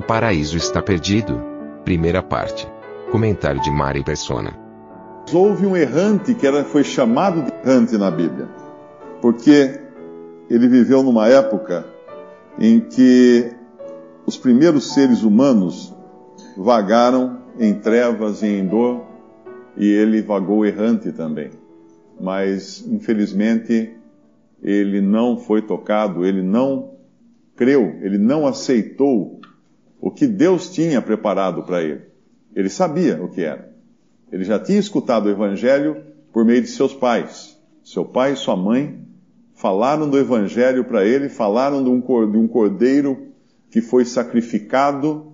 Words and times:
O 0.00 0.02
paraíso 0.02 0.56
está 0.56 0.80
perdido. 0.80 1.38
Primeira 1.84 2.22
parte. 2.22 2.66
Comentário 3.12 3.60
de 3.60 3.70
Mari 3.70 4.02
Persona. 4.02 4.58
Houve 5.30 5.66
um 5.66 5.76
errante 5.76 6.34
que 6.34 6.46
era, 6.46 6.64
foi 6.64 6.82
chamado 6.82 7.42
de 7.42 7.52
errante 7.52 7.98
na 7.98 8.10
Bíblia, 8.10 8.48
porque 9.20 9.78
ele 10.48 10.68
viveu 10.68 11.02
numa 11.02 11.28
época 11.28 11.84
em 12.58 12.80
que 12.80 13.52
os 14.24 14.38
primeiros 14.38 14.94
seres 14.94 15.22
humanos 15.22 15.94
vagaram 16.56 17.42
em 17.58 17.74
trevas 17.74 18.42
e 18.42 18.46
em 18.46 18.66
dor, 18.66 19.04
e 19.76 19.86
ele 19.86 20.22
vagou 20.22 20.64
errante 20.64 21.12
também. 21.12 21.50
Mas, 22.18 22.82
infelizmente, 22.90 23.94
ele 24.62 25.02
não 25.02 25.36
foi 25.36 25.60
tocado, 25.60 26.24
ele 26.24 26.42
não 26.42 26.92
creu, 27.54 27.98
ele 28.00 28.16
não 28.16 28.46
aceitou 28.46 29.39
o 30.10 30.12
que 30.12 30.26
Deus 30.26 30.68
tinha 30.70 31.00
preparado 31.00 31.62
para 31.62 31.80
ele. 31.82 32.02
Ele 32.52 32.68
sabia 32.68 33.22
o 33.22 33.28
que 33.28 33.42
era. 33.42 33.70
Ele 34.32 34.42
já 34.42 34.58
tinha 34.58 34.78
escutado 34.78 35.26
o 35.26 35.30
Evangelho 35.30 36.02
por 36.32 36.44
meio 36.44 36.60
de 36.60 36.66
seus 36.66 36.92
pais. 36.92 37.56
Seu 37.84 38.04
pai 38.04 38.32
e 38.32 38.36
sua 38.36 38.56
mãe 38.56 39.06
falaram 39.54 40.10
do 40.10 40.18
Evangelho 40.18 40.84
para 40.84 41.04
ele, 41.04 41.28
falaram 41.28 41.82
de 41.84 41.88
um 41.88 42.48
cordeiro 42.48 43.28
que 43.70 43.80
foi 43.80 44.04
sacrificado 44.04 45.32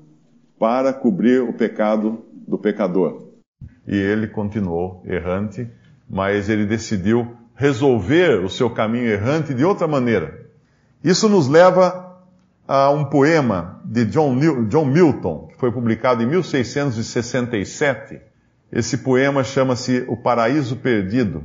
para 0.59 0.93
cobrir 0.93 1.41
o 1.41 1.55
pecado 1.55 2.27
do 2.47 2.59
pecador. 2.59 3.31
E 3.89 3.97
ele 3.97 4.27
continuou 4.27 5.03
errante, 5.06 5.70
mas 6.09 6.50
ele 6.50 6.67
decidiu 6.67 7.34
resolver 7.55 8.45
o 8.45 8.50
seu 8.50 8.69
caminho 8.69 9.06
errante 9.06 9.55
de 9.55 9.65
outra 9.65 9.89
maneira. 9.89 10.47
Isso 11.03 11.31
nos 11.31 11.48
leva 11.48 12.06
a 12.67 12.91
um 12.91 13.05
poema 13.05 13.81
de 13.84 14.05
John, 14.06 14.39
John 14.69 14.86
Milton, 14.86 15.48
que 15.48 15.59
foi 15.59 15.70
publicado 15.70 16.22
em 16.22 16.27
1667. 16.27 18.20
Esse 18.72 18.98
poema 18.98 19.45
chama-se 19.45 20.05
O 20.09 20.17
Paraíso 20.17 20.77
Perdido. 20.77 21.44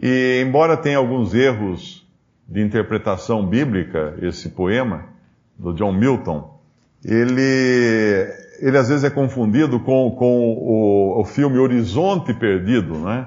E, 0.00 0.42
embora 0.46 0.76
tenha 0.76 0.98
alguns 0.98 1.34
erros 1.34 2.06
de 2.48 2.62
interpretação 2.62 3.46
bíblica, 3.46 4.14
esse 4.22 4.48
poema, 4.48 5.04
do 5.58 5.72
John 5.74 5.92
Milton, 5.92 6.58
ele, 7.04 8.26
ele 8.60 8.78
às 8.78 8.88
vezes 8.88 9.04
é 9.04 9.10
confundido 9.10 9.80
com, 9.80 10.10
com 10.12 10.52
o, 10.52 11.20
o 11.20 11.24
filme 11.24 11.58
Horizonte 11.58 12.32
Perdido, 12.32 12.98
né? 13.00 13.26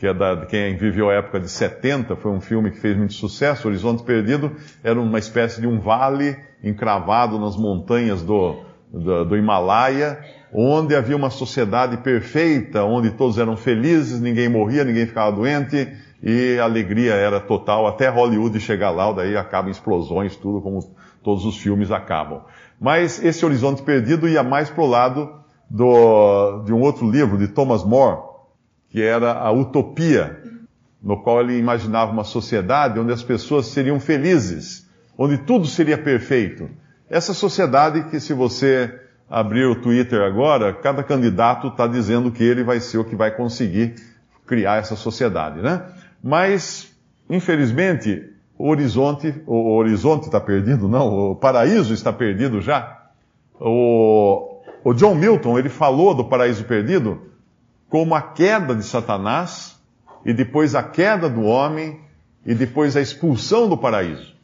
Que 0.00 0.06
é 0.06 0.14
da, 0.14 0.46
quem 0.46 0.78
viveu 0.78 1.10
a 1.10 1.12
época 1.12 1.38
de 1.38 1.50
70, 1.50 2.16
foi 2.16 2.32
um 2.32 2.40
filme 2.40 2.70
que 2.70 2.78
fez 2.78 2.96
muito 2.96 3.12
sucesso. 3.12 3.68
Horizonte 3.68 4.02
Perdido 4.02 4.50
era 4.82 4.98
uma 4.98 5.18
espécie 5.18 5.60
de 5.60 5.66
um 5.66 5.78
vale 5.78 6.38
encravado 6.64 7.38
nas 7.38 7.54
montanhas 7.54 8.22
do, 8.22 8.56
do, 8.90 9.26
do 9.26 9.36
Himalaia, 9.36 10.18
onde 10.54 10.96
havia 10.96 11.14
uma 11.14 11.28
sociedade 11.28 11.98
perfeita, 11.98 12.82
onde 12.82 13.10
todos 13.10 13.38
eram 13.38 13.58
felizes, 13.58 14.22
ninguém 14.22 14.48
morria, 14.48 14.84
ninguém 14.84 15.04
ficava 15.04 15.36
doente, 15.36 15.86
e 16.22 16.58
a 16.58 16.64
alegria 16.64 17.12
era 17.12 17.38
total, 17.38 17.86
até 17.86 18.08
Hollywood 18.08 18.58
chegar 18.58 18.90
lá, 18.90 19.12
daí 19.12 19.36
acabam 19.36 19.70
explosões, 19.70 20.34
tudo 20.34 20.62
como 20.62 20.80
todos 21.22 21.44
os 21.44 21.58
filmes 21.58 21.90
acabam. 21.90 22.40
Mas 22.80 23.22
esse 23.22 23.44
Horizonte 23.44 23.82
Perdido 23.82 24.26
ia 24.26 24.42
mais 24.42 24.70
para 24.70 24.82
o 24.82 24.86
lado 24.86 25.30
do, 25.68 26.62
de 26.64 26.72
um 26.72 26.80
outro 26.80 27.08
livro, 27.08 27.36
de 27.36 27.48
Thomas 27.48 27.84
More, 27.84 28.29
que 28.90 29.00
era 29.00 29.32
a 29.32 29.50
Utopia, 29.52 30.42
no 31.02 31.22
qual 31.22 31.40
ele 31.40 31.56
imaginava 31.56 32.12
uma 32.12 32.24
sociedade 32.24 32.98
onde 32.98 33.12
as 33.12 33.22
pessoas 33.22 33.66
seriam 33.66 33.98
felizes, 33.98 34.86
onde 35.16 35.38
tudo 35.38 35.66
seria 35.66 35.96
perfeito. 35.96 36.68
Essa 37.08 37.32
sociedade 37.32 38.04
que, 38.10 38.20
se 38.20 38.34
você 38.34 39.00
abrir 39.28 39.64
o 39.64 39.76
Twitter 39.76 40.20
agora, 40.22 40.74
cada 40.74 41.02
candidato 41.02 41.68
está 41.68 41.86
dizendo 41.86 42.32
que 42.32 42.42
ele 42.42 42.64
vai 42.64 42.80
ser 42.80 42.98
o 42.98 43.04
que 43.04 43.14
vai 43.14 43.30
conseguir 43.30 43.94
criar 44.44 44.78
essa 44.78 44.96
sociedade, 44.96 45.62
né? 45.62 45.82
Mas, 46.22 46.92
infelizmente, 47.28 48.28
o 48.58 48.68
horizonte, 48.68 49.32
o 49.46 49.76
horizonte 49.76 50.24
está 50.24 50.40
perdido, 50.40 50.88
não, 50.88 51.30
o 51.30 51.36
paraíso 51.36 51.94
está 51.94 52.12
perdido 52.12 52.60
já. 52.60 53.00
O, 53.58 54.60
o 54.82 54.92
John 54.92 55.14
Milton, 55.14 55.58
ele 55.58 55.68
falou 55.68 56.14
do 56.14 56.24
paraíso 56.24 56.64
perdido 56.64 57.30
como 57.90 58.14
a 58.14 58.22
queda 58.22 58.74
de 58.74 58.84
Satanás, 58.84 59.78
e 60.24 60.32
depois 60.32 60.74
a 60.74 60.82
queda 60.82 61.28
do 61.28 61.42
homem, 61.42 62.00
e 62.46 62.54
depois 62.54 62.96
a 62.96 63.00
expulsão 63.00 63.68
do 63.68 63.76
paraíso. 63.76 64.34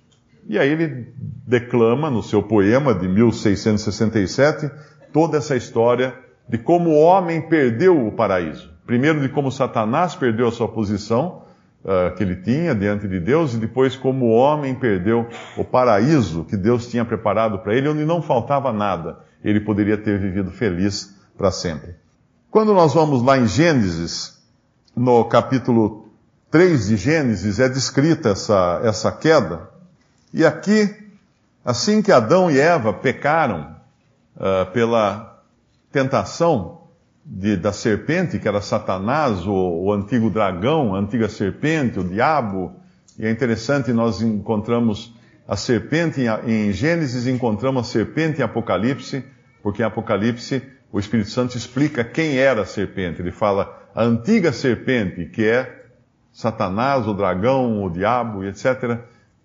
E 0.48 0.58
aí 0.58 0.70
ele 0.70 1.14
declama 1.46 2.10
no 2.10 2.22
seu 2.22 2.42
poema 2.42 2.94
de 2.94 3.08
1667 3.08 4.70
toda 5.12 5.38
essa 5.38 5.56
história 5.56 6.14
de 6.48 6.58
como 6.58 6.90
o 6.90 7.00
homem 7.00 7.40
perdeu 7.40 8.06
o 8.06 8.12
paraíso. 8.12 8.70
Primeiro 8.84 9.20
de 9.20 9.28
como 9.28 9.50
Satanás 9.50 10.14
perdeu 10.14 10.46
a 10.46 10.52
sua 10.52 10.68
posição, 10.68 11.42
uh, 11.84 12.14
que 12.16 12.22
ele 12.22 12.36
tinha 12.36 12.74
diante 12.74 13.08
de 13.08 13.18
Deus, 13.18 13.54
e 13.54 13.58
depois 13.58 13.96
como 13.96 14.26
o 14.26 14.30
homem 14.30 14.74
perdeu 14.74 15.26
o 15.56 15.64
paraíso 15.64 16.44
que 16.44 16.56
Deus 16.56 16.86
tinha 16.88 17.04
preparado 17.04 17.58
para 17.60 17.74
ele, 17.74 17.88
onde 17.88 18.04
não 18.04 18.22
faltava 18.22 18.72
nada. 18.72 19.18
Ele 19.42 19.60
poderia 19.60 19.96
ter 19.96 20.18
vivido 20.18 20.50
feliz 20.50 21.16
para 21.36 21.50
sempre. 21.50 22.05
Quando 22.50 22.72
nós 22.72 22.94
vamos 22.94 23.22
lá 23.22 23.38
em 23.38 23.46
Gênesis, 23.46 24.38
no 24.94 25.24
capítulo 25.24 26.08
3 26.50 26.88
de 26.88 26.96
Gênesis, 26.96 27.60
é 27.60 27.68
descrita 27.68 28.30
essa, 28.30 28.80
essa 28.82 29.12
queda. 29.12 29.68
E 30.32 30.44
aqui, 30.44 30.94
assim 31.64 32.00
que 32.00 32.12
Adão 32.12 32.50
e 32.50 32.58
Eva 32.58 32.92
pecaram 32.92 33.76
uh, 34.36 34.70
pela 34.72 35.42
tentação, 35.92 36.76
de, 37.28 37.56
da 37.56 37.72
serpente, 37.72 38.38
que 38.38 38.46
era 38.46 38.60
Satanás, 38.60 39.44
o, 39.44 39.52
o, 39.52 39.92
antigo 39.92 40.30
dragão, 40.30 40.94
a 40.94 40.98
antiga 41.00 41.28
serpente, 41.28 41.98
o 41.98 42.04
diabo. 42.04 42.72
E 43.18 43.26
é 43.26 43.30
interessante, 43.30 43.92
nós 43.92 44.22
encontramos 44.22 45.12
a 45.48 45.56
serpente 45.56 46.20
em, 46.20 46.68
em 46.68 46.72
Gênesis, 46.72 47.26
encontramos 47.26 47.88
a 47.88 47.90
serpente 47.90 48.40
em 48.40 48.44
Apocalipse, 48.44 49.24
porque 49.60 49.82
em 49.82 49.84
Apocalipse 49.86 50.62
o 50.92 50.98
Espírito 50.98 51.30
Santo 51.30 51.56
explica 51.56 52.04
quem 52.04 52.38
era 52.38 52.62
a 52.62 52.66
serpente. 52.66 53.20
Ele 53.20 53.32
fala 53.32 53.82
a 53.94 54.02
antiga 54.02 54.52
serpente, 54.52 55.26
que 55.26 55.44
é 55.44 55.84
Satanás, 56.32 57.06
o 57.06 57.14
dragão, 57.14 57.82
o 57.82 57.90
diabo, 57.90 58.44
etc., 58.44 58.98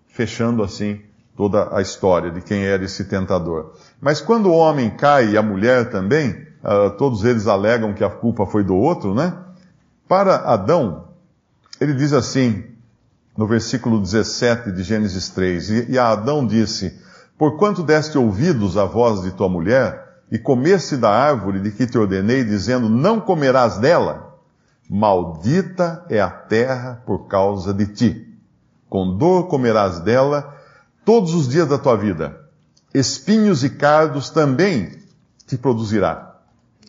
fechando 0.06 0.62
assim 0.62 1.00
toda 1.36 1.74
a 1.74 1.80
história 1.80 2.30
de 2.30 2.42
quem 2.42 2.64
era 2.64 2.84
esse 2.84 3.04
tentador. 3.04 3.72
Mas 4.00 4.20
quando 4.20 4.46
o 4.46 4.54
homem 4.54 4.90
cai 4.90 5.30
e 5.30 5.36
a 5.38 5.42
mulher 5.42 5.90
também, 5.90 6.46
uh, 6.62 6.90
todos 6.98 7.24
eles 7.24 7.46
alegam 7.46 7.94
que 7.94 8.04
a 8.04 8.10
culpa 8.10 8.44
foi 8.44 8.62
do 8.62 8.76
outro, 8.76 9.14
né? 9.14 9.34
Para 10.06 10.36
Adão, 10.36 11.08
ele 11.80 11.94
diz 11.94 12.12
assim, 12.12 12.64
no 13.36 13.46
versículo 13.46 13.98
17 13.98 14.70
de 14.72 14.82
Gênesis 14.82 15.30
3, 15.30 15.70
e, 15.70 15.92
e 15.92 15.98
a 15.98 16.10
Adão 16.10 16.46
disse, 16.46 17.00
Porquanto 17.38 17.82
deste 17.82 18.18
ouvidos 18.18 18.76
à 18.76 18.84
voz 18.84 19.22
de 19.22 19.32
tua 19.32 19.48
mulher, 19.48 20.01
e 20.32 20.38
comeste 20.38 20.96
da 20.96 21.10
árvore 21.10 21.60
de 21.60 21.70
que 21.70 21.86
te 21.86 21.98
ordenei, 21.98 22.42
dizendo, 22.42 22.88
não 22.88 23.20
comerás 23.20 23.76
dela, 23.76 24.34
maldita 24.88 26.06
é 26.08 26.22
a 26.22 26.30
terra 26.30 27.02
por 27.04 27.28
causa 27.28 27.74
de 27.74 27.86
ti. 27.88 28.34
Com 28.88 29.18
dor 29.18 29.48
comerás 29.48 30.00
dela 30.00 30.56
todos 31.04 31.34
os 31.34 31.46
dias 31.46 31.68
da 31.68 31.76
tua 31.76 31.98
vida. 31.98 32.34
Espinhos 32.94 33.62
e 33.62 33.68
cardos 33.68 34.30
também 34.30 34.98
te 35.46 35.58
produzirá 35.58 36.36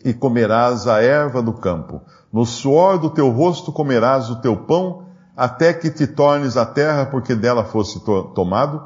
e 0.02 0.14
comerás 0.14 0.88
a 0.88 1.02
erva 1.02 1.42
do 1.42 1.52
campo. 1.52 2.00
No 2.32 2.46
suor 2.46 2.98
do 2.98 3.10
teu 3.10 3.28
rosto 3.28 3.70
comerás 3.70 4.30
o 4.30 4.36
teu 4.36 4.56
pão, 4.56 5.04
até 5.36 5.74
que 5.74 5.90
te 5.90 6.06
tornes 6.06 6.56
a 6.56 6.64
terra, 6.64 7.04
porque 7.04 7.34
dela 7.34 7.64
fosse 7.64 8.00
to 8.00 8.24
tomado, 8.34 8.82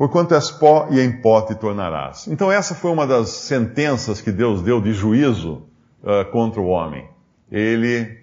porquanto 0.00 0.34
és 0.34 0.50
pó 0.50 0.88
e 0.90 0.98
em 0.98 1.12
pó 1.12 1.42
te 1.42 1.54
tornarás. 1.54 2.26
Então 2.26 2.50
essa 2.50 2.74
foi 2.74 2.90
uma 2.90 3.06
das 3.06 3.28
sentenças 3.28 4.22
que 4.22 4.32
Deus 4.32 4.62
deu 4.62 4.80
de 4.80 4.94
juízo 4.94 5.64
uh, 6.02 6.24
contra 6.32 6.58
o 6.58 6.68
homem. 6.68 7.06
Ele 7.52 8.18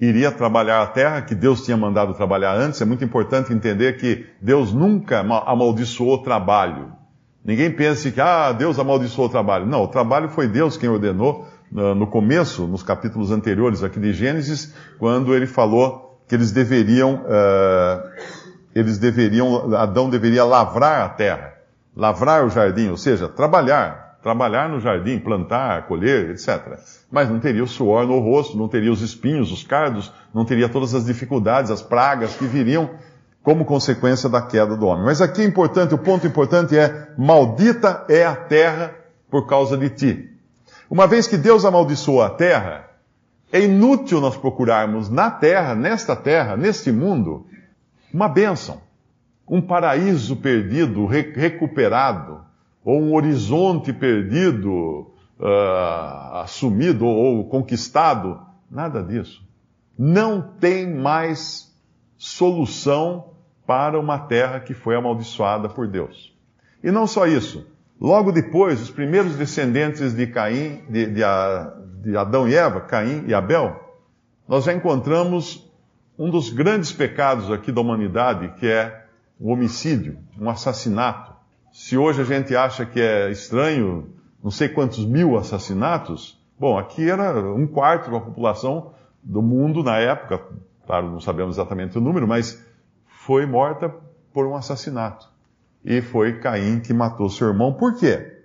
iria 0.00 0.30
trabalhar 0.30 0.80
a 0.80 0.86
terra, 0.86 1.22
que 1.22 1.34
Deus 1.34 1.64
tinha 1.64 1.76
mandado 1.76 2.14
trabalhar 2.14 2.54
antes. 2.54 2.80
É 2.80 2.84
muito 2.84 3.04
importante 3.04 3.52
entender 3.52 3.96
que 3.96 4.26
Deus 4.40 4.72
nunca 4.72 5.18
amaldiçoou 5.18 6.14
o 6.14 6.22
trabalho. 6.22 6.92
Ninguém 7.44 7.72
pense 7.72 8.12
que, 8.12 8.20
ah, 8.20 8.52
Deus 8.52 8.78
amaldiçoou 8.78 9.26
o 9.26 9.30
trabalho. 9.30 9.66
Não, 9.66 9.82
o 9.82 9.88
trabalho 9.88 10.28
foi 10.28 10.46
Deus 10.46 10.76
quem 10.76 10.88
ordenou 10.88 11.48
no 11.72 12.06
começo, 12.06 12.64
nos 12.68 12.84
capítulos 12.84 13.32
anteriores 13.32 13.82
aqui 13.82 13.98
de 13.98 14.12
Gênesis, 14.12 14.72
quando 15.00 15.34
ele 15.34 15.48
falou 15.48 16.08
que 16.28 16.34
eles 16.34 16.52
deveriam, 16.52 17.24
uh, 17.24 18.02
eles 18.78 18.98
deveriam, 18.98 19.74
Adão 19.74 20.08
deveria 20.08 20.44
lavrar 20.44 21.02
a 21.02 21.08
terra, 21.08 21.54
lavrar 21.96 22.44
o 22.44 22.50
jardim, 22.50 22.88
ou 22.88 22.96
seja, 22.96 23.28
trabalhar, 23.28 24.18
trabalhar 24.22 24.68
no 24.68 24.80
jardim, 24.80 25.18
plantar, 25.18 25.86
colher, 25.86 26.30
etc. 26.30 26.78
Mas 27.10 27.28
não 27.28 27.40
teria 27.40 27.64
o 27.64 27.68
suor 27.68 28.06
no 28.06 28.18
rosto, 28.20 28.56
não 28.56 28.68
teria 28.68 28.92
os 28.92 29.00
espinhos, 29.00 29.50
os 29.50 29.64
cardos, 29.64 30.12
não 30.34 30.44
teria 30.44 30.68
todas 30.68 30.94
as 30.94 31.04
dificuldades, 31.04 31.70
as 31.70 31.82
pragas 31.82 32.36
que 32.36 32.46
viriam 32.46 32.90
como 33.42 33.64
consequência 33.64 34.28
da 34.28 34.42
queda 34.42 34.76
do 34.76 34.86
homem. 34.86 35.04
Mas 35.04 35.20
aqui 35.20 35.42
é 35.42 35.44
importante, 35.44 35.94
o 35.94 35.98
ponto 35.98 36.26
importante 36.26 36.76
é: 36.76 37.08
maldita 37.16 38.04
é 38.08 38.24
a 38.24 38.36
terra 38.36 38.94
por 39.30 39.46
causa 39.46 39.76
de 39.76 39.90
ti. 39.90 40.30
Uma 40.90 41.06
vez 41.06 41.26
que 41.26 41.36
Deus 41.36 41.64
amaldiçoou 41.64 42.22
a 42.22 42.30
terra, 42.30 42.88
é 43.52 43.60
inútil 43.60 44.20
nós 44.20 44.36
procurarmos 44.36 45.08
na 45.08 45.30
terra, 45.30 45.74
nesta 45.74 46.14
terra, 46.14 46.56
neste 46.56 46.92
mundo, 46.92 47.46
uma 48.12 48.28
bênção, 48.28 48.80
um 49.48 49.60
paraíso 49.60 50.36
perdido, 50.36 51.06
re 51.06 51.32
recuperado, 51.34 52.40
ou 52.84 53.00
um 53.00 53.14
horizonte 53.14 53.92
perdido, 53.92 55.12
uh, 55.38 56.36
assumido 56.42 57.06
ou 57.06 57.48
conquistado. 57.48 58.40
Nada 58.70 59.02
disso. 59.02 59.42
Não 59.98 60.40
tem 60.40 60.86
mais 60.94 61.74
solução 62.16 63.32
para 63.66 63.98
uma 63.98 64.18
terra 64.18 64.60
que 64.60 64.74
foi 64.74 64.96
amaldiçoada 64.96 65.68
por 65.68 65.86
Deus. 65.86 66.34
E 66.82 66.90
não 66.90 67.06
só 67.06 67.26
isso. 67.26 67.66
Logo 68.00 68.30
depois, 68.30 68.80
os 68.80 68.90
primeiros 68.90 69.36
descendentes 69.36 70.14
de 70.14 70.26
Caim, 70.26 70.82
de, 70.88 71.06
de, 71.06 71.22
de 72.02 72.16
Adão 72.16 72.48
e 72.48 72.54
Eva, 72.54 72.80
Caim 72.80 73.24
e 73.26 73.34
Abel, 73.34 73.78
nós 74.46 74.64
já 74.64 74.72
encontramos 74.72 75.67
um 76.18 76.30
dos 76.30 76.50
grandes 76.50 76.92
pecados 76.92 77.50
aqui 77.50 77.70
da 77.70 77.80
humanidade, 77.80 78.48
que 78.58 78.66
é 78.66 79.04
o 79.38 79.52
homicídio, 79.52 80.18
um 80.38 80.50
assassinato. 80.50 81.32
Se 81.72 81.96
hoje 81.96 82.20
a 82.20 82.24
gente 82.24 82.56
acha 82.56 82.84
que 82.84 83.00
é 83.00 83.30
estranho, 83.30 84.12
não 84.42 84.50
sei 84.50 84.68
quantos 84.68 85.04
mil 85.04 85.36
assassinatos, 85.36 86.36
bom, 86.58 86.76
aqui 86.76 87.08
era 87.08 87.38
um 87.54 87.66
quarto 87.66 88.10
da 88.10 88.18
população 88.18 88.92
do 89.22 89.40
mundo 89.40 89.82
na 89.84 89.98
época, 89.98 90.42
claro, 90.84 91.08
não 91.08 91.20
sabemos 91.20 91.56
exatamente 91.56 91.96
o 91.96 92.00
número, 92.00 92.26
mas 92.26 92.60
foi 93.06 93.46
morta 93.46 93.94
por 94.32 94.46
um 94.46 94.56
assassinato 94.56 95.28
e 95.84 96.00
foi 96.00 96.40
Caim 96.40 96.80
que 96.80 96.92
matou 96.92 97.28
seu 97.28 97.48
irmão. 97.48 97.72
Por 97.72 97.96
quê? 97.96 98.40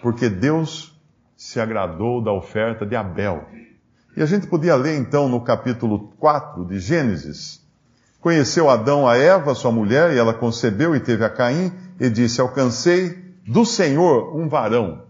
Porque 0.00 0.28
Deus 0.28 0.96
se 1.36 1.60
agradou 1.60 2.22
da 2.22 2.32
oferta 2.32 2.86
de 2.86 2.94
Abel. 2.94 3.44
E 4.16 4.22
a 4.22 4.26
gente 4.26 4.46
podia 4.46 4.74
ler 4.74 4.96
então 4.96 5.28
no 5.28 5.42
capítulo 5.42 6.10
4 6.18 6.64
de 6.64 6.78
Gênesis. 6.78 7.60
Conheceu 8.18 8.70
Adão 8.70 9.06
a 9.06 9.14
Eva, 9.14 9.54
sua 9.54 9.70
mulher, 9.70 10.12
e 10.12 10.18
ela 10.18 10.32
concebeu 10.32 10.96
e 10.96 11.00
teve 11.00 11.22
a 11.22 11.28
Caim, 11.28 11.70
e 12.00 12.08
disse: 12.08 12.40
Alcancei 12.40 13.34
do 13.46 13.66
Senhor 13.66 14.34
um 14.34 14.48
varão. 14.48 15.02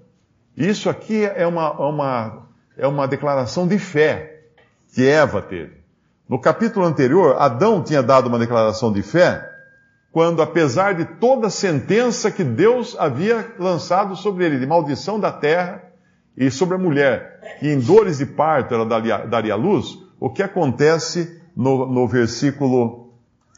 Isso 0.56 0.90
aqui 0.90 1.24
é 1.24 1.46
uma, 1.46 1.70
uma, 1.72 2.48
é 2.76 2.86
uma 2.88 3.06
declaração 3.06 3.68
de 3.68 3.78
fé 3.78 4.42
que 4.92 5.06
Eva 5.06 5.40
teve. 5.40 5.76
No 6.28 6.40
capítulo 6.40 6.84
anterior, 6.84 7.36
Adão 7.38 7.84
tinha 7.84 8.02
dado 8.02 8.26
uma 8.26 8.40
declaração 8.40 8.92
de 8.92 9.02
fé 9.02 9.48
quando, 10.10 10.42
apesar 10.42 10.94
de 10.94 11.04
toda 11.04 11.46
a 11.46 11.50
sentença 11.50 12.28
que 12.30 12.42
Deus 12.42 12.96
havia 12.98 13.54
lançado 13.56 14.16
sobre 14.16 14.46
ele, 14.46 14.58
de 14.58 14.66
maldição 14.66 15.20
da 15.20 15.30
terra 15.30 15.85
e 16.36 16.50
sobre 16.50 16.74
a 16.74 16.78
mulher, 16.78 17.58
que 17.58 17.68
em 17.68 17.78
dores 17.78 18.18
de 18.18 18.26
parto 18.26 18.74
ela 18.74 18.84
daria, 18.84 19.54
luz, 19.54 19.98
o 20.20 20.30
que 20.30 20.42
acontece 20.42 21.40
no, 21.56 21.86
no, 21.86 22.06
versículo, 22.06 23.14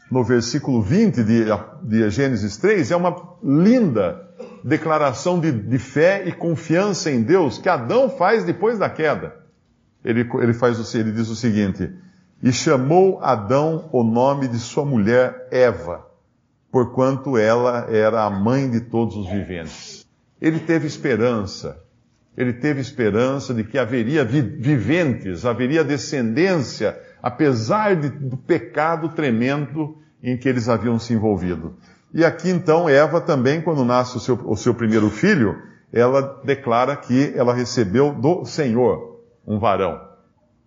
no 0.09 0.23
versículo 0.23 0.81
20 0.81 1.23
de, 1.23 1.45
de 1.83 2.09
Gênesis 2.09 2.57
3 2.57 2.91
é 2.91 2.95
uma 2.95 3.15
linda 3.43 4.29
declaração 4.63 5.39
de, 5.39 5.51
de, 5.51 5.79
fé 5.79 6.23
e 6.25 6.31
confiança 6.31 7.11
em 7.11 7.21
Deus 7.21 7.57
que 7.57 7.69
Adão 7.69 8.09
faz 8.09 8.43
depois 8.43 8.77
da 8.79 8.89
queda. 8.89 9.35
Ele, 10.03 10.29
ele, 10.41 10.53
faz, 10.53 10.93
ele 10.95 11.11
diz 11.11 11.29
o 11.29 11.35
seguinte: 11.35 11.91
E 12.41 12.51
chamou 12.51 13.19
Adão 13.21 13.89
o 13.91 14.03
nome 14.03 14.47
de 14.47 14.57
sua 14.57 14.85
mulher 14.85 15.47
Eva 15.51 16.09
porquanto 16.71 17.37
ela 17.37 17.87
era 17.89 18.23
a 18.23 18.29
mãe 18.29 18.69
de 18.69 18.81
todos 18.81 19.15
os 19.15 19.29
viventes. 19.29 20.05
Ele 20.39 20.59
teve 20.59 20.87
esperança. 20.87 21.83
Ele 22.37 22.53
teve 22.53 22.79
esperança 22.79 23.53
de 23.53 23.63
que 23.63 23.77
haveria 23.77 24.23
viventes, 24.23 25.45
haveria 25.45 25.83
descendência, 25.83 26.97
apesar 27.21 27.95
de, 27.95 28.09
do 28.09 28.37
pecado 28.37 29.09
tremendo 29.09 29.97
em 30.23 30.37
que 30.37 30.47
eles 30.47 30.69
haviam 30.69 30.97
se 30.97 31.13
envolvido. 31.13 31.75
E 32.13 32.23
aqui 32.23 32.49
então 32.49 32.89
Eva 32.89 33.21
também, 33.21 33.61
quando 33.61 33.83
nasce 33.85 34.17
o 34.17 34.19
seu, 34.19 34.35
o 34.45 34.55
seu 34.55 34.73
primeiro 34.73 35.09
filho, 35.09 35.61
ela 35.91 36.41
declara 36.43 36.95
que 36.95 37.33
ela 37.35 37.53
recebeu 37.53 38.13
do 38.13 38.45
Senhor 38.45 39.19
um 39.45 39.59
varão. 39.59 39.99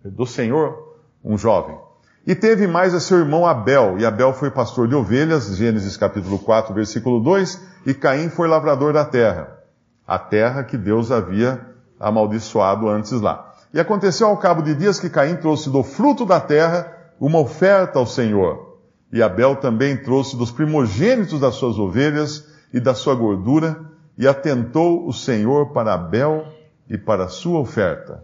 Do 0.03 0.25
Senhor, 0.25 0.97
um 1.23 1.37
jovem. 1.37 1.77
E 2.25 2.35
teve 2.35 2.67
mais 2.67 2.93
a 2.93 2.99
seu 2.99 3.19
irmão 3.19 3.45
Abel, 3.45 3.97
e 3.97 4.05
Abel 4.05 4.33
foi 4.33 4.49
pastor 4.49 4.87
de 4.87 4.95
ovelhas, 4.95 5.57
Gênesis 5.57 5.97
capítulo 5.97 6.39
4, 6.39 6.73
versículo 6.73 7.19
2, 7.21 7.61
e 7.85 7.93
Caim 7.93 8.29
foi 8.29 8.47
lavrador 8.47 8.93
da 8.93 9.03
terra, 9.03 9.59
a 10.07 10.19
terra 10.19 10.63
que 10.63 10.77
Deus 10.77 11.11
havia 11.11 11.61
amaldiçoado 11.99 12.89
antes 12.89 13.13
lá. 13.21 13.53
E 13.73 13.79
aconteceu 13.79 14.27
ao 14.27 14.37
cabo 14.37 14.61
de 14.61 14.75
dias 14.75 14.99
que 14.99 15.09
Caim 15.09 15.35
trouxe 15.35 15.69
do 15.69 15.83
fruto 15.83 16.25
da 16.25 16.39
terra 16.39 16.91
uma 17.19 17.39
oferta 17.39 17.99
ao 17.99 18.05
Senhor, 18.05 18.79
e 19.11 19.21
Abel 19.21 19.55
também 19.55 19.95
trouxe 19.95 20.35
dos 20.35 20.51
primogênitos 20.51 21.39
das 21.39 21.55
suas 21.55 21.77
ovelhas 21.77 22.51
e 22.73 22.79
da 22.79 22.93
sua 22.93 23.15
gordura, 23.15 23.79
e 24.17 24.27
atentou 24.27 25.07
o 25.07 25.13
Senhor 25.13 25.71
para 25.71 25.93
Abel 25.93 26.45
e 26.89 26.97
para 26.97 27.25
a 27.25 27.29
sua 27.29 27.59
oferta. 27.59 28.23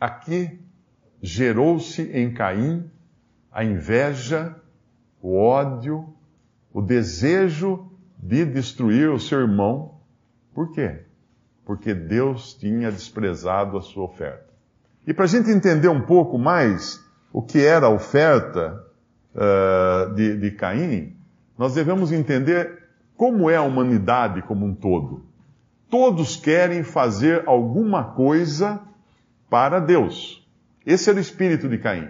Aqui 0.00 0.60
gerou-se 1.20 2.02
em 2.02 2.32
Caim 2.32 2.90
a 3.52 3.62
inveja, 3.62 4.56
o 5.20 5.36
ódio, 5.36 6.12
o 6.72 6.80
desejo 6.80 7.86
de 8.18 8.44
destruir 8.44 9.10
o 9.10 9.20
seu 9.20 9.40
irmão. 9.40 9.91
Por 10.54 10.72
quê? 10.72 11.00
Porque 11.64 11.94
Deus 11.94 12.54
tinha 12.54 12.90
desprezado 12.90 13.76
a 13.76 13.82
sua 13.82 14.04
oferta. 14.04 14.52
E 15.06 15.12
para 15.12 15.24
a 15.24 15.28
gente 15.28 15.50
entender 15.50 15.88
um 15.88 16.02
pouco 16.02 16.38
mais 16.38 17.00
o 17.32 17.42
que 17.42 17.64
era 17.64 17.86
a 17.86 17.90
oferta 17.90 18.84
uh, 19.34 20.14
de, 20.14 20.36
de 20.36 20.50
Caim, 20.52 21.16
nós 21.58 21.74
devemos 21.74 22.12
entender 22.12 22.82
como 23.16 23.48
é 23.48 23.56
a 23.56 23.62
humanidade 23.62 24.42
como 24.42 24.66
um 24.66 24.74
todo. 24.74 25.24
Todos 25.88 26.36
querem 26.36 26.82
fazer 26.82 27.44
alguma 27.46 28.04
coisa 28.04 28.80
para 29.48 29.78
Deus. 29.78 30.46
Esse 30.84 31.10
era 31.10 31.18
o 31.18 31.22
espírito 31.22 31.68
de 31.68 31.78
Caim. 31.78 32.08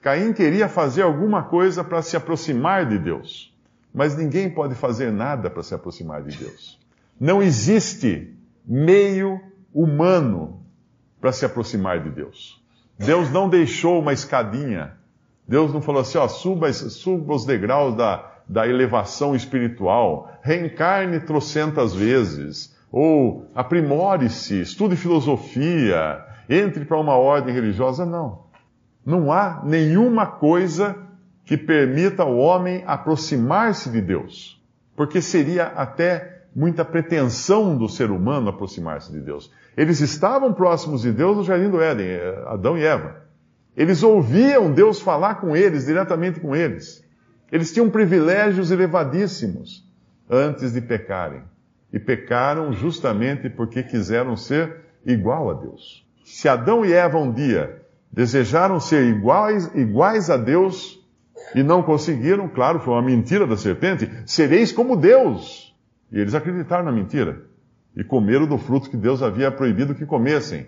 Caim 0.00 0.32
queria 0.32 0.68
fazer 0.68 1.02
alguma 1.02 1.42
coisa 1.42 1.82
para 1.82 2.00
se 2.02 2.16
aproximar 2.16 2.86
de 2.86 2.98
Deus, 2.98 3.54
mas 3.92 4.16
ninguém 4.16 4.48
pode 4.48 4.74
fazer 4.74 5.10
nada 5.10 5.50
para 5.50 5.62
se 5.62 5.74
aproximar 5.74 6.22
de 6.22 6.36
Deus. 6.36 6.78
Não 7.20 7.42
existe 7.42 8.36
meio 8.64 9.40
humano 9.72 10.62
para 11.20 11.32
se 11.32 11.44
aproximar 11.44 12.02
de 12.02 12.10
Deus. 12.10 12.62
Deus 12.98 13.30
não 13.30 13.48
deixou 13.48 14.00
uma 14.00 14.12
escadinha. 14.12 14.94
Deus 15.46 15.72
não 15.72 15.80
falou 15.80 16.02
assim, 16.02 16.18
ó, 16.18 16.28
suba, 16.28 16.72
suba 16.72 17.34
os 17.34 17.44
degraus 17.44 17.94
da, 17.94 18.30
da 18.48 18.68
elevação 18.68 19.34
espiritual, 19.34 20.30
reencarne 20.42 21.20
trocentas 21.20 21.94
vezes, 21.94 22.76
ou 22.90 23.46
aprimore-se, 23.54 24.60
estude 24.60 24.96
filosofia, 24.96 26.24
entre 26.48 26.84
para 26.84 26.98
uma 26.98 27.16
ordem 27.16 27.54
religiosa. 27.54 28.04
Não. 28.04 28.46
Não 29.04 29.32
há 29.32 29.62
nenhuma 29.64 30.26
coisa 30.26 30.96
que 31.44 31.56
permita 31.56 32.22
ao 32.22 32.36
homem 32.36 32.84
aproximar-se 32.86 33.90
de 33.90 34.02
Deus, 34.02 34.62
porque 34.94 35.22
seria 35.22 35.64
até 35.64 36.37
muita 36.58 36.84
pretensão 36.84 37.76
do 37.76 37.88
ser 37.88 38.10
humano 38.10 38.48
aproximar-se 38.48 39.12
de 39.12 39.20
Deus. 39.20 39.50
Eles 39.76 40.00
estavam 40.00 40.52
próximos 40.52 41.02
de 41.02 41.12
Deus 41.12 41.36
no 41.36 41.44
jardim 41.44 41.70
do 41.70 41.80
Éden, 41.80 42.06
eh, 42.06 42.44
Adão 42.46 42.76
e 42.76 42.84
Eva. 42.84 43.22
Eles 43.76 44.02
ouviam 44.02 44.72
Deus 44.72 45.00
falar 45.00 45.36
com 45.36 45.56
eles, 45.56 45.86
diretamente 45.86 46.40
com 46.40 46.56
eles. 46.56 47.04
Eles 47.52 47.72
tinham 47.72 47.88
privilégios 47.88 48.70
elevadíssimos 48.70 49.86
antes 50.28 50.72
de 50.72 50.80
pecarem. 50.80 51.42
E 51.92 51.98
pecaram 51.98 52.72
justamente 52.72 53.48
porque 53.48 53.82
quiseram 53.82 54.36
ser 54.36 54.78
igual 55.06 55.48
a 55.50 55.54
Deus. 55.54 56.04
Se 56.24 56.48
Adão 56.48 56.84
e 56.84 56.92
Eva 56.92 57.18
um 57.18 57.32
dia 57.32 57.78
Desejaram 58.10 58.80
ser 58.80 59.04
iguais, 59.04 59.70
iguais 59.74 60.30
a 60.30 60.36
Deus 60.36 60.98
e 61.54 61.62
não 61.62 61.82
conseguiram, 61.82 62.48
claro, 62.48 62.80
foi 62.80 62.94
uma 62.94 63.02
mentira 63.02 63.46
da 63.46 63.56
serpente. 63.56 64.10
Sereis 64.26 64.72
como 64.72 64.96
Deus. 64.96 65.67
E 66.10 66.18
eles 66.18 66.34
acreditaram 66.34 66.84
na 66.84 66.92
mentira 66.92 67.42
e 67.96 68.04
comeram 68.04 68.46
do 68.46 68.58
fruto 68.58 68.90
que 68.90 68.96
Deus 68.96 69.22
havia 69.22 69.50
proibido 69.50 69.94
que 69.94 70.06
comessem. 70.06 70.66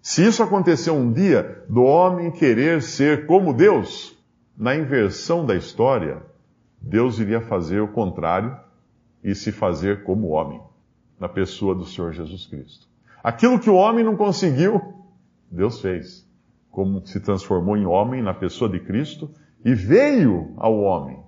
Se 0.00 0.26
isso 0.26 0.42
aconteceu 0.42 0.94
um 0.94 1.12
dia 1.12 1.64
do 1.68 1.82
homem 1.82 2.30
querer 2.30 2.80
ser 2.82 3.26
como 3.26 3.52
Deus, 3.52 4.16
na 4.56 4.74
inversão 4.74 5.44
da 5.44 5.54
história, 5.54 6.22
Deus 6.80 7.18
iria 7.18 7.40
fazer 7.40 7.80
o 7.80 7.88
contrário 7.88 8.56
e 9.22 9.34
se 9.34 9.52
fazer 9.52 10.02
como 10.02 10.28
homem, 10.28 10.60
na 11.18 11.28
pessoa 11.28 11.74
do 11.74 11.84
Senhor 11.84 12.12
Jesus 12.12 12.46
Cristo. 12.46 12.86
Aquilo 13.22 13.60
que 13.60 13.68
o 13.68 13.74
homem 13.74 14.02
não 14.02 14.16
conseguiu, 14.16 14.80
Deus 15.50 15.80
fez. 15.80 16.26
Como 16.70 17.06
se 17.06 17.20
transformou 17.20 17.76
em 17.76 17.84
homem 17.84 18.22
na 18.22 18.32
pessoa 18.32 18.70
de 18.70 18.80
Cristo 18.80 19.30
e 19.64 19.74
veio 19.74 20.54
ao 20.56 20.78
homem. 20.80 21.22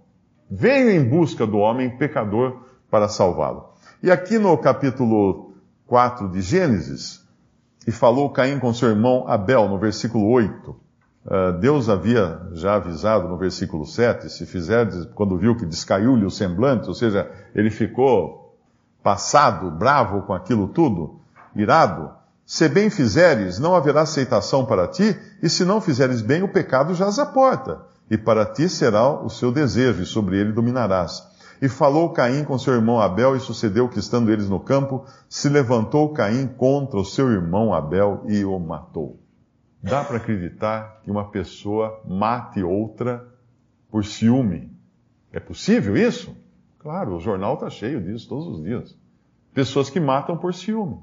Veio 0.50 0.90
em 0.90 1.07
busca 1.07 1.47
do 1.47 1.59
homem 1.59 1.97
pecador 1.99 2.62
para 2.93 3.09
salvá-lo. 3.09 3.71
E 4.03 4.11
aqui 4.11 4.39
no 4.39 4.55
capítulo 4.59 5.55
4 5.87 6.29
de 6.29 6.43
Gênesis, 6.43 7.23
e 7.87 7.91
falou 7.91 8.29
Caim 8.29 8.59
com 8.59 8.75
seu 8.75 8.91
irmão 8.91 9.27
Abel, 9.27 9.67
no 9.67 9.79
versículo 9.79 10.29
8. 10.29 10.71
Uh, 11.25 11.59
Deus 11.59 11.89
havia 11.89 12.39
já 12.53 12.75
avisado 12.75 13.29
no 13.29 13.39
versículo 13.39 13.87
7, 13.87 14.29
se 14.29 14.45
fizerdes, 14.45 15.07
quando 15.15 15.39
viu 15.39 15.57
que 15.57 15.65
descaiu-lhe 15.65 16.27
o 16.27 16.31
semblante, 16.31 16.87
ou 16.87 16.95
seja, 16.95 17.31
ele 17.55 17.71
ficou 17.71 18.59
passado, 19.03 19.71
bravo 19.71 20.23
com 20.23 20.35
aquilo 20.35 20.69
tudo, 20.69 21.19
irado. 21.57 22.11
Se 22.45 22.69
bem 22.69 22.91
fizeres, 22.91 23.59
não 23.59 23.75
haverá 23.75 24.03
aceitação 24.03 24.67
para 24.67 24.87
ti, 24.87 25.19
e 25.43 25.49
se 25.49 25.65
não 25.65 25.81
fizeres 25.81 26.21
bem, 26.21 26.43
o 26.43 26.53
pecado 26.53 26.95
jaz 26.95 27.19
à 27.19 27.25
porta, 27.25 27.81
e 28.11 28.19
para 28.19 28.45
ti 28.45 28.69
será 28.69 29.09
o 29.09 29.31
seu 29.31 29.51
desejo, 29.51 30.03
e 30.03 30.07
sobre 30.07 30.37
ele 30.39 30.53
dominarás. 30.53 31.32
E 31.62 31.69
falou 31.69 32.11
Caim 32.11 32.42
com 32.42 32.59
seu 32.59 32.75
irmão 32.75 32.99
Abel, 32.99 33.37
e 33.37 33.40
sucedeu 33.40 33.88
que, 33.88 34.00
estando 34.00 34.33
eles 34.33 34.49
no 34.49 34.59
campo, 34.59 35.07
se 35.28 35.49
levantou 35.49 36.12
Caim 36.12 36.49
contra 36.49 36.99
o 36.99 37.04
seu 37.04 37.31
irmão 37.31 37.73
Abel 37.73 38.25
e 38.26 38.45
o 38.45 38.59
matou. 38.59 39.21
Dá 39.81 40.02
para 40.02 40.16
acreditar 40.16 41.00
que 41.04 41.11
uma 41.11 41.31
pessoa 41.31 42.02
mate 42.04 42.64
outra 42.64 43.25
por 43.88 44.04
ciúme? 44.04 44.76
É 45.33 45.38
possível 45.38 45.97
isso? 45.97 46.37
Claro, 46.81 47.14
o 47.14 47.21
jornal 47.21 47.54
está 47.54 47.71
cheio 47.71 48.02
disso 48.02 48.28
todos 48.28 48.49
os 48.49 48.64
dias. 48.64 48.99
Pessoas 49.54 49.88
que 49.88 50.00
matam 50.00 50.37
por 50.37 50.52
ciúme. 50.52 50.99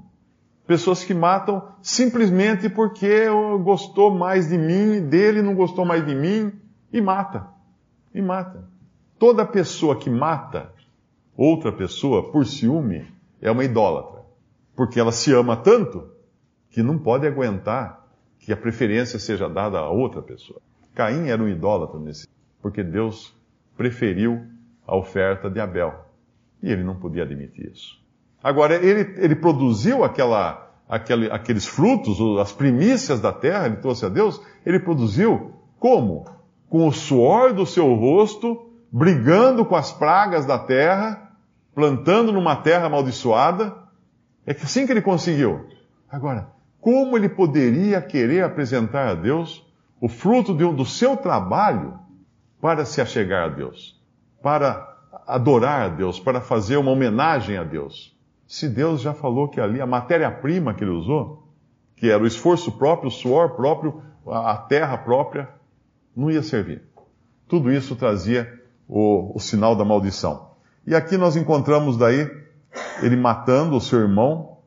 Pessoas 0.66 1.02
que 1.02 1.14
matam 1.14 1.68
simplesmente 1.80 2.68
porque 2.68 3.26
gostou 3.64 4.10
mais 4.10 4.50
de 4.50 4.58
mim, 4.58 5.08
dele 5.08 5.40
não 5.40 5.54
gostou 5.54 5.86
mais 5.86 6.04
de 6.04 6.14
mim, 6.14 6.52
e 6.92 7.00
mata. 7.00 7.48
E 8.14 8.20
mata. 8.20 8.68
Toda 9.20 9.44
pessoa 9.44 9.96
que 9.96 10.08
mata 10.08 10.72
outra 11.36 11.70
pessoa 11.70 12.32
por 12.32 12.46
ciúme 12.46 13.06
é 13.42 13.50
uma 13.50 13.62
idólatra. 13.62 14.22
Porque 14.74 14.98
ela 14.98 15.12
se 15.12 15.30
ama 15.30 15.58
tanto 15.58 16.08
que 16.70 16.82
não 16.82 16.98
pode 16.98 17.26
aguentar 17.26 18.08
que 18.38 18.50
a 18.50 18.56
preferência 18.56 19.18
seja 19.18 19.46
dada 19.46 19.78
a 19.78 19.90
outra 19.90 20.22
pessoa. 20.22 20.58
Caim 20.94 21.28
era 21.28 21.42
um 21.42 21.48
idólatra 21.50 22.00
nesse, 22.00 22.26
porque 22.62 22.82
Deus 22.82 23.36
preferiu 23.76 24.42
a 24.86 24.96
oferta 24.96 25.50
de 25.50 25.60
Abel. 25.60 25.92
E 26.62 26.72
ele 26.72 26.82
não 26.82 26.96
podia 26.96 27.24
admitir 27.24 27.70
isso. 27.70 28.00
Agora, 28.42 28.74
ele, 28.74 29.22
ele 29.22 29.36
produziu 29.36 30.02
aquela, 30.02 30.72
aquele, 30.88 31.30
aqueles 31.30 31.66
frutos, 31.66 32.18
as 32.38 32.52
primícias 32.52 33.20
da 33.20 33.34
terra, 33.34 33.66
ele 33.66 33.76
trouxe 33.76 34.06
a 34.06 34.08
Deus, 34.08 34.40
ele 34.64 34.80
produziu 34.80 35.52
como? 35.78 36.24
Com 36.70 36.88
o 36.88 36.92
suor 36.92 37.52
do 37.52 37.66
seu 37.66 37.92
rosto 37.94 38.69
brigando 38.90 39.64
com 39.64 39.76
as 39.76 39.92
pragas 39.92 40.44
da 40.44 40.58
terra, 40.58 41.30
plantando 41.74 42.32
numa 42.32 42.56
terra 42.56 42.86
amaldiçoada. 42.86 43.74
É 44.46 44.52
assim 44.52 44.86
que 44.86 44.92
ele 44.92 45.02
conseguiu. 45.02 45.66
Agora, 46.10 46.48
como 46.80 47.16
ele 47.16 47.28
poderia 47.28 48.00
querer 48.00 48.42
apresentar 48.42 49.08
a 49.08 49.14
Deus 49.14 49.66
o 50.00 50.08
fruto 50.08 50.54
de, 50.54 50.64
do 50.72 50.84
seu 50.84 51.16
trabalho 51.16 51.98
para 52.60 52.84
se 52.84 53.00
achegar 53.00 53.44
a 53.44 53.48
Deus, 53.48 54.00
para 54.42 54.88
adorar 55.26 55.82
a 55.82 55.88
Deus, 55.88 56.18
para 56.18 56.40
fazer 56.40 56.76
uma 56.76 56.90
homenagem 56.90 57.56
a 57.56 57.64
Deus? 57.64 58.16
Se 58.46 58.68
Deus 58.68 59.00
já 59.00 59.14
falou 59.14 59.48
que 59.48 59.60
ali 59.60 59.80
a 59.80 59.86
matéria-prima 59.86 60.74
que 60.74 60.82
ele 60.82 60.90
usou, 60.90 61.46
que 61.94 62.10
era 62.10 62.22
o 62.22 62.26
esforço 62.26 62.72
próprio, 62.72 63.08
o 63.08 63.12
suor 63.12 63.50
próprio, 63.50 64.02
a 64.26 64.56
terra 64.56 64.96
própria, 64.98 65.48
não 66.16 66.30
ia 66.30 66.42
servir. 66.42 66.82
Tudo 67.46 67.70
isso 67.70 67.94
trazia 67.94 68.59
o, 68.90 69.36
o 69.36 69.40
sinal 69.40 69.76
da 69.76 69.84
maldição. 69.84 70.50
E 70.84 70.94
aqui 70.94 71.16
nós 71.16 71.36
encontramos 71.36 71.96
daí 71.96 72.28
ele 73.00 73.16
matando 73.16 73.76
o 73.76 73.80
seu 73.80 74.00
irmão. 74.00 74.58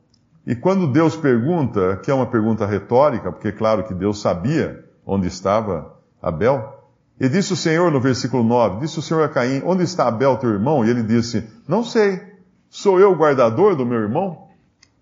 E 0.46 0.54
quando 0.54 0.90
Deus 0.90 1.14
pergunta, 1.14 2.00
que 2.02 2.10
é 2.10 2.14
uma 2.14 2.26
pergunta 2.26 2.66
retórica, 2.66 3.30
porque 3.30 3.48
é 3.48 3.52
claro 3.52 3.84
que 3.84 3.94
Deus 3.94 4.20
sabia 4.20 4.84
onde 5.06 5.26
estava 5.26 5.94
Abel, 6.22 6.82
e 7.20 7.28
disse 7.28 7.52
o 7.52 7.56
Senhor 7.56 7.92
no 7.92 8.00
versículo 8.00 8.42
9, 8.42 8.80
disse 8.80 8.98
o 8.98 9.02
Senhor 9.02 9.22
a 9.22 9.28
Caim, 9.28 9.62
onde 9.64 9.84
está 9.84 10.08
Abel 10.08 10.36
teu 10.38 10.50
irmão? 10.50 10.84
E 10.84 10.90
ele 10.90 11.02
disse, 11.02 11.48
não 11.68 11.84
sei, 11.84 12.20
sou 12.68 12.98
eu 12.98 13.12
o 13.12 13.16
guardador 13.16 13.76
do 13.76 13.86
meu 13.86 13.98
irmão? 13.98 14.48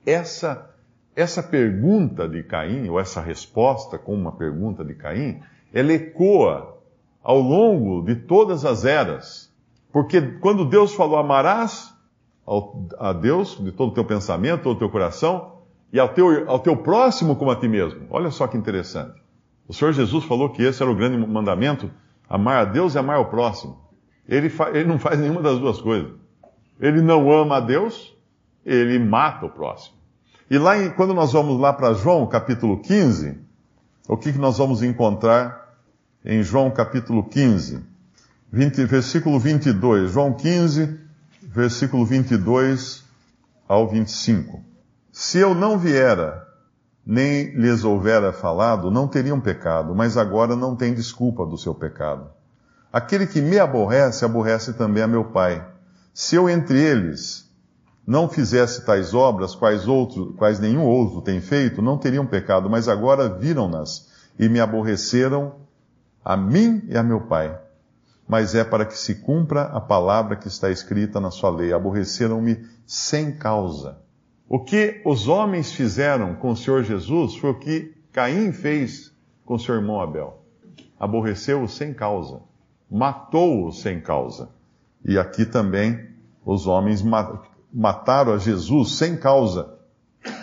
Essa, 0.05 0.71
essa 1.17 1.43
pergunta 1.43 2.29
de 2.29 2.43
Caim, 2.43 2.89
ou 2.89 3.01
essa 3.01 3.21
resposta 3.21 3.99
com 3.99 4.15
uma 4.15 4.33
pergunta 4.33 4.85
de 4.85 4.95
Caim, 4.95 5.41
ela 5.73 5.93
ecoa 5.93 6.72
ao 7.23 7.39
longo 7.39 8.03
de 8.05 8.17
todas 8.17 8.65
as 8.65 8.85
eras. 8.85 9.53
Porque 9.93 10.21
quando 10.41 10.65
Deus 10.65 10.95
falou 10.95 11.19
amarás 11.19 11.93
a 12.99 13.13
Deus 13.13 13.57
de 13.61 13.71
todo 13.71 13.91
o 13.91 13.95
teu 13.95 14.05
pensamento, 14.05 14.63
todo 14.63 14.77
o 14.77 14.79
teu 14.79 14.91
coração, 14.91 15.53
e 15.93 16.01
ao 16.01 16.09
teu, 16.09 16.49
ao 16.51 16.59
teu 16.59 16.77
próximo 16.77 17.37
como 17.37 17.51
a 17.51 17.57
ti 17.57 17.69
mesmo. 17.69 18.07
Olha 18.11 18.31
só 18.31 18.47
que 18.47 18.57
interessante. 18.57 19.23
O 19.69 19.75
Senhor 19.75 19.93
Jesus 19.93 20.25
falou 20.25 20.51
que 20.51 20.63
esse 20.63 20.83
era 20.83 20.91
o 20.91 20.95
grande 20.95 21.17
mandamento, 21.27 21.91
amar 22.29 22.63
a 22.63 22.65
Deus 22.65 22.95
e 22.95 22.99
amar 22.99 23.21
o 23.21 23.27
próximo. 23.27 23.79
Ele, 24.27 24.51
ele 24.73 24.89
não 24.89 24.99
faz 24.99 25.19
nenhuma 25.19 25.43
das 25.43 25.59
duas 25.59 25.81
coisas. 25.81 26.13
Ele 26.81 27.01
não 27.01 27.31
ama 27.31 27.59
a 27.59 27.61
Deus, 27.61 28.17
ele 28.65 28.99
mata 28.99 29.47
o 29.47 29.51
próximo. 29.51 29.97
E 30.51 30.59
lá, 30.59 30.73
quando 30.91 31.15
nós 31.15 31.33
vamos 31.33 31.61
lá 31.61 31.73
para 31.73 31.93
João, 31.95 32.27
capítulo 32.27 32.81
15, 32.81 33.39
o 34.09 34.17
que, 34.17 34.33
que 34.33 34.39
nós 34.39 34.59
vamos 34.59 34.83
encontrar 34.83 35.62
em 36.25 36.43
João 36.43 36.71
capítulo 36.71 37.25
15, 37.25 37.81
20, 38.53 38.85
versículo 38.85 39.41
22. 39.41 40.13
João 40.13 40.33
15, 40.33 40.99
versículo 41.43 42.07
22 42.07 43.05
ao 43.69 43.89
25. 43.89 44.63
Se 45.11 45.39
eu 45.39 45.55
não 45.55 45.79
viera, 45.79 46.47
nem 47.05 47.51
lhes 47.55 47.83
houvera 47.83 48.33
falado, 48.33 48.91
não 48.91 49.09
teriam 49.09 49.41
pecado, 49.41 49.95
mas 49.95 50.17
agora 50.17 50.55
não 50.55 50.77
tem 50.77 50.95
desculpa 50.95 51.45
do 51.45 51.59
seu 51.59 51.75
pecado. 51.75 52.31
Aquele 52.93 53.27
que 53.27 53.41
me 53.41 53.59
aborrece, 53.59 54.25
aborrece 54.25 54.75
também 54.75 55.03
a 55.03 55.09
meu 55.09 55.25
Pai. 55.25 55.67
Se 56.15 56.37
eu 56.37 56.49
entre 56.49 56.79
eles 56.79 57.51
não 58.07 58.29
fizesse 58.29 58.85
tais 58.85 59.15
obras, 59.15 59.55
quais, 59.55 59.89
outro, 59.89 60.35
quais 60.35 60.61
nenhum 60.61 60.85
outro 60.85 61.23
tem 61.23 61.41
feito, 61.41 61.81
não 61.81 61.99
teriam 61.99 62.27
pecado, 62.27 62.69
mas 62.69 62.89
agora 62.89 63.29
viram-nas 63.29 64.09
e 64.39 64.49
me 64.49 64.61
aborreceram 64.61 65.62
a 66.25 66.37
mim 66.37 66.83
e 66.89 66.97
a 66.97 67.03
meu 67.03 67.23
Pai, 67.23 67.59
mas 68.29 68.55
é 68.55 68.65
para 68.65 68.85
que 68.85 68.97
se 68.97 69.17
cumpra 69.17 69.63
a 69.65 69.81
palavra 69.81 70.37
que 70.37 70.49
está 70.49 70.71
escrita 70.71 71.21
na 71.21 71.31
sua 71.31 71.51
lei. 71.51 71.73
Aborreceram-me 71.73 72.65
sem 72.87 73.33
causa. 73.37 73.99
O 74.49 74.61
que 74.61 75.01
os 75.05 75.29
homens 75.29 75.73
fizeram 75.73 76.35
com 76.35 76.51
o 76.51 76.57
Senhor 76.57 76.83
Jesus 76.83 77.37
foi 77.37 77.51
o 77.51 77.59
que 77.59 77.95
Caim 78.13 78.53
fez 78.53 79.13
com 79.45 79.59
seu 79.59 79.75
irmão 79.75 80.01
Abel. 80.01 80.43
Aborreceu-o 80.99 81.69
sem 81.69 81.93
causa. 81.93 82.41
Matou-o 82.91 83.73
sem 83.73 84.01
causa. 84.01 84.51
E 85.05 85.19
aqui 85.19 85.45
também 85.45 86.09
os 86.45 86.67
homens 86.67 87.03
mataram 87.73 88.35
a 88.35 88.39
Jesus 88.39 88.97
sem 88.97 89.17
causa. 89.17 89.75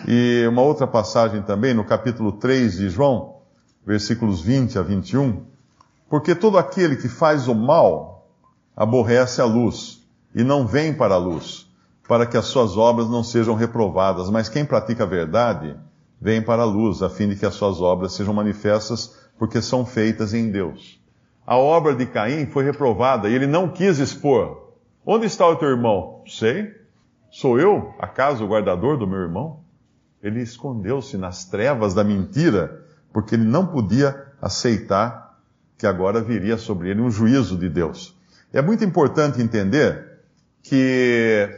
E 0.08 0.46
uma 0.48 0.62
outra 0.62 0.88
passagem 0.88 1.42
também, 1.44 1.74
no 1.74 1.86
capítulo 1.86 2.34
3 2.34 2.78
de 2.78 2.90
João, 2.90 3.42
versículos 3.86 4.42
20 4.42 4.78
a 4.78 4.82
21, 4.82 5.46
porque 6.10 6.34
todo 6.34 6.58
aquele 6.58 6.96
que 6.96 7.08
faz 7.08 7.48
o 7.48 7.54
mal 7.54 8.28
aborrece 8.76 9.42
a 9.42 9.46
luz 9.46 10.04
e 10.34 10.44
não 10.44 10.66
vem 10.66 10.94
para 10.94 11.16
a 11.16 11.18
luz, 11.18 11.68
para 12.08 12.26
que 12.26 12.36
as 12.36 12.46
suas 12.46 12.78
obras 12.78 13.08
não 13.08 13.24
sejam 13.24 13.54
reprovadas. 13.54 14.30
Mas 14.30 14.50
quem 14.50 14.66
pratica 14.66 15.04
a 15.04 15.08
verdade 15.08 15.76
vem 16.20 16.42
para 16.42 16.64
a 16.64 16.66
luz, 16.66 17.04
a 17.04 17.10
fim 17.10 17.30
de 17.30 17.36
que 17.36 17.46
as 17.46 17.54
suas 17.54 17.80
obras 17.80 18.14
sejam 18.14 18.34
manifestas, 18.34 19.16
porque 19.38 19.62
são 19.62 19.86
feitas 19.86 20.34
em 20.34 20.50
Deus. 20.52 21.00
A 21.46 21.58
obra 21.58 21.96
de 21.96 22.06
Caim 22.06 22.46
foi 22.48 22.64
reprovada 22.64 23.30
e 23.30 23.34
ele 23.34 23.48
não 23.48 23.70
quis 23.70 24.00
expor. 24.00 24.74
Onde 25.06 25.26
está 25.26 25.48
o 25.48 25.56
teu 25.56 25.70
irmão? 25.70 26.24
Sei. 26.28 26.74
Sou 27.32 27.60
eu, 27.60 27.94
acaso, 28.00 28.44
o 28.44 28.48
guardador 28.48 28.98
do 28.98 29.08
meu 29.08 29.20
irmão? 29.20 29.60
Ele 30.22 30.42
escondeu-se 30.42 31.18
nas 31.18 31.46
trevas 31.46 31.94
da 31.94 32.04
mentira, 32.04 32.86
porque 33.14 33.36
ele 33.36 33.46
não 33.46 33.66
podia 33.66 34.28
aceitar 34.42 35.29
que 35.80 35.88
agora 35.88 36.22
viria 36.22 36.58
sobre 36.58 36.90
ele 36.90 37.02
um 37.02 37.10
juízo 37.10 37.58
de 37.58 37.70
Deus. 37.70 38.14
É 38.52 38.62
muito 38.62 38.84
importante 38.84 39.42
entender 39.42 40.20
que 40.62 41.50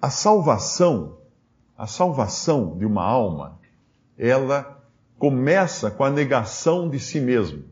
a 0.00 0.10
salvação, 0.10 1.16
a 1.76 1.86
salvação 1.86 2.76
de 2.76 2.84
uma 2.84 3.02
alma, 3.02 3.58
ela 4.18 4.78
começa 5.18 5.90
com 5.90 6.04
a 6.04 6.10
negação 6.10 6.90
de 6.90 7.00
si 7.00 7.18
mesmo. 7.18 7.64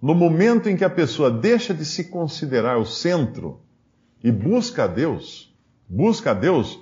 No 0.00 0.14
momento 0.14 0.68
em 0.68 0.76
que 0.76 0.84
a 0.84 0.90
pessoa 0.90 1.32
deixa 1.32 1.74
de 1.74 1.84
se 1.84 2.04
considerar 2.04 2.78
o 2.78 2.86
centro 2.86 3.60
e 4.22 4.30
busca 4.30 4.84
a 4.84 4.86
Deus, 4.86 5.52
busca 5.88 6.30
a 6.30 6.34
Deus 6.34 6.78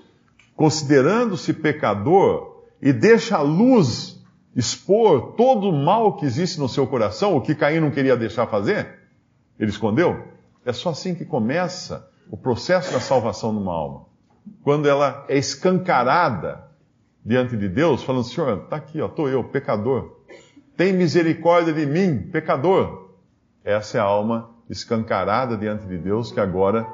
considerando-se 0.54 1.54
pecador 1.54 2.64
e 2.82 2.92
deixa 2.92 3.36
a 3.36 3.40
luz 3.40 4.11
expor 4.54 5.32
todo 5.32 5.70
o 5.70 5.72
mal 5.72 6.16
que 6.16 6.26
existe 6.26 6.58
no 6.58 6.68
seu 6.68 6.86
coração, 6.86 7.36
o 7.36 7.40
que 7.40 7.54
Caim 7.54 7.80
não 7.80 7.90
queria 7.90 8.16
deixar 8.16 8.46
fazer, 8.46 8.98
ele 9.58 9.70
escondeu. 9.70 10.28
É 10.64 10.72
só 10.72 10.90
assim 10.90 11.14
que 11.14 11.24
começa 11.24 12.08
o 12.30 12.36
processo 12.36 12.92
da 12.92 13.00
salvação 13.00 13.52
de 13.52 13.60
uma 13.60 13.72
alma. 13.72 14.06
Quando 14.62 14.88
ela 14.88 15.24
é 15.28 15.38
escancarada 15.38 16.64
diante 17.24 17.56
de 17.56 17.68
Deus, 17.68 18.02
falando: 18.02 18.24
Senhor, 18.24 18.64
está 18.64 18.76
aqui, 18.76 19.00
estou 19.00 19.28
eu, 19.28 19.42
pecador. 19.44 20.20
Tem 20.76 20.92
misericórdia 20.92 21.72
de 21.72 21.86
mim, 21.86 22.28
pecador. 22.30 23.10
Essa 23.64 23.98
é 23.98 24.00
a 24.00 24.04
alma 24.04 24.50
escancarada 24.68 25.56
diante 25.56 25.86
de 25.86 25.98
Deus 25.98 26.32
que 26.32 26.40
agora 26.40 26.86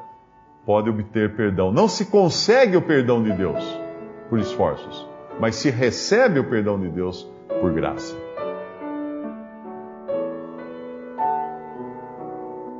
pode 0.66 0.90
obter 0.90 1.34
perdão. 1.34 1.72
Não 1.72 1.88
se 1.88 2.06
consegue 2.06 2.76
o 2.76 2.82
perdão 2.82 3.22
de 3.22 3.32
Deus 3.32 3.64
por 4.28 4.38
esforços, 4.38 5.06
mas 5.40 5.56
se 5.56 5.70
recebe 5.70 6.40
o 6.40 6.50
perdão 6.50 6.78
de 6.78 6.88
Deus 6.88 7.26
por 7.60 7.72
graça. 7.72 8.16